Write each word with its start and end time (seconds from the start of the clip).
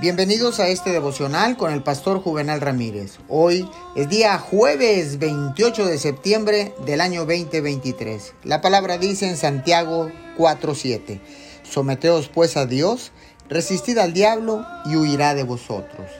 Bienvenidos 0.00 0.60
a 0.60 0.68
este 0.68 0.92
devocional 0.92 1.58
con 1.58 1.74
el 1.74 1.82
pastor 1.82 2.22
Juvenal 2.22 2.62
Ramírez. 2.62 3.18
Hoy 3.28 3.68
es 3.94 4.08
día 4.08 4.38
jueves 4.38 5.18
28 5.18 5.84
de 5.84 5.98
septiembre 5.98 6.72
del 6.86 7.02
año 7.02 7.26
2023. 7.26 8.32
La 8.44 8.62
palabra 8.62 8.96
dice 8.96 9.28
en 9.28 9.36
Santiago 9.36 10.10
4:7, 10.38 11.20
Someteos 11.64 12.28
pues 12.28 12.56
a 12.56 12.64
Dios, 12.64 13.12
resistid 13.50 13.98
al 13.98 14.14
diablo 14.14 14.64
y 14.86 14.96
huirá 14.96 15.34
de 15.34 15.42
vosotros. 15.42 16.10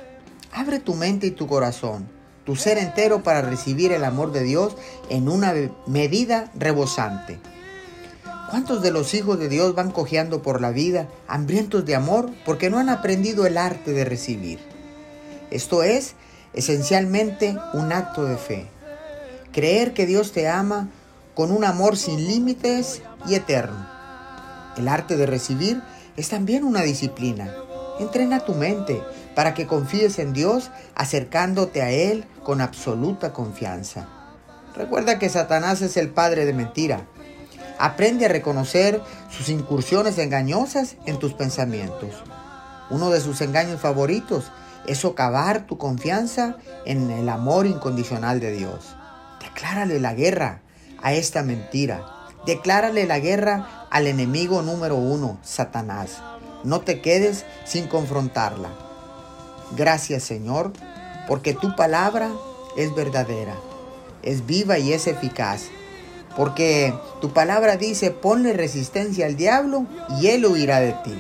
Abre 0.52 0.78
tu 0.78 0.92
mente 0.92 1.28
y 1.28 1.30
tu 1.30 1.46
corazón, 1.46 2.06
tu 2.44 2.56
ser 2.56 2.76
entero 2.76 3.22
para 3.22 3.40
recibir 3.40 3.92
el 3.92 4.04
amor 4.04 4.30
de 4.30 4.42
Dios 4.42 4.76
en 5.08 5.26
una 5.26 5.54
medida 5.86 6.52
rebosante. 6.54 7.38
¿Cuántos 8.50 8.82
de 8.82 8.90
los 8.90 9.14
hijos 9.14 9.38
de 9.38 9.48
Dios 9.48 9.76
van 9.76 9.92
cojeando 9.92 10.42
por 10.42 10.60
la 10.60 10.72
vida, 10.72 11.06
hambrientos 11.28 11.84
de 11.84 11.94
amor, 11.94 12.30
porque 12.44 12.68
no 12.68 12.78
han 12.78 12.88
aprendido 12.88 13.46
el 13.46 13.56
arte 13.56 13.92
de 13.92 14.04
recibir? 14.04 14.58
Esto 15.52 15.84
es 15.84 16.14
esencialmente 16.52 17.56
un 17.74 17.92
acto 17.92 18.24
de 18.24 18.36
fe. 18.36 18.66
Creer 19.52 19.94
que 19.94 20.04
Dios 20.04 20.32
te 20.32 20.48
ama 20.48 20.88
con 21.36 21.52
un 21.52 21.62
amor 21.64 21.96
sin 21.96 22.26
límites 22.26 23.02
y 23.28 23.36
eterno. 23.36 23.86
El 24.76 24.88
arte 24.88 25.16
de 25.16 25.26
recibir 25.26 25.80
es 26.16 26.28
también 26.28 26.64
una 26.64 26.82
disciplina. 26.82 27.54
Entrena 28.00 28.40
tu 28.40 28.54
mente 28.54 29.00
para 29.36 29.54
que 29.54 29.68
confíes 29.68 30.18
en 30.18 30.32
Dios 30.32 30.72
acercándote 30.96 31.82
a 31.82 31.92
Él 31.92 32.24
con 32.42 32.60
absoluta 32.60 33.32
confianza. 33.32 34.08
Recuerda 34.74 35.20
que 35.20 35.28
Satanás 35.28 35.82
es 35.82 35.96
el 35.96 36.10
padre 36.10 36.46
de 36.46 36.52
mentira 36.52 37.06
Aprende 37.80 38.26
a 38.26 38.28
reconocer 38.28 39.00
sus 39.30 39.48
incursiones 39.48 40.18
engañosas 40.18 40.96
en 41.06 41.18
tus 41.18 41.32
pensamientos. 41.32 42.10
Uno 42.90 43.08
de 43.08 43.22
sus 43.22 43.40
engaños 43.40 43.80
favoritos 43.80 44.52
es 44.86 44.98
socavar 44.98 45.66
tu 45.66 45.78
confianza 45.78 46.58
en 46.84 47.10
el 47.10 47.26
amor 47.30 47.64
incondicional 47.64 48.38
de 48.38 48.52
Dios. 48.52 48.96
Declárale 49.42 49.98
la 49.98 50.12
guerra 50.12 50.60
a 51.02 51.14
esta 51.14 51.42
mentira. 51.42 52.04
Declárale 52.44 53.06
la 53.06 53.18
guerra 53.18 53.86
al 53.90 54.06
enemigo 54.06 54.60
número 54.60 54.96
uno, 54.96 55.38
Satanás. 55.42 56.18
No 56.64 56.80
te 56.80 57.00
quedes 57.00 57.46
sin 57.64 57.86
confrontarla. 57.86 58.68
Gracias 59.74 60.22
Señor, 60.22 60.74
porque 61.26 61.54
tu 61.54 61.74
palabra 61.76 62.28
es 62.76 62.94
verdadera, 62.94 63.54
es 64.22 64.44
viva 64.44 64.78
y 64.78 64.92
es 64.92 65.06
eficaz 65.06 65.70
porque 66.36 66.94
tu 67.20 67.32
palabra 67.32 67.76
dice, 67.76 68.10
ponle 68.10 68.52
resistencia 68.52 69.26
al 69.26 69.36
diablo 69.36 69.86
y 70.20 70.28
él 70.28 70.46
huirá 70.46 70.80
de 70.80 70.92
ti. 70.92 71.14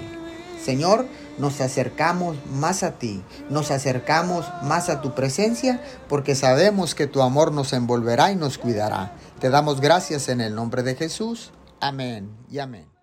Señor, 0.62 1.06
nos 1.38 1.60
acercamos 1.60 2.36
más 2.52 2.82
a 2.82 2.92
ti, 2.98 3.22
nos 3.48 3.70
acercamos 3.70 4.46
más 4.62 4.88
a 4.88 5.00
tu 5.00 5.14
presencia, 5.14 5.82
porque 6.08 6.34
sabemos 6.34 6.94
que 6.94 7.06
tu 7.06 7.22
amor 7.22 7.52
nos 7.52 7.72
envolverá 7.72 8.30
y 8.30 8.36
nos 8.36 8.58
cuidará. 8.58 9.12
Te 9.40 9.48
damos 9.48 9.80
gracias 9.80 10.28
en 10.28 10.40
el 10.40 10.54
nombre 10.54 10.82
de 10.82 10.94
Jesús. 10.94 11.52
Amén 11.80 12.30
y 12.50 12.58
amén. 12.58 12.99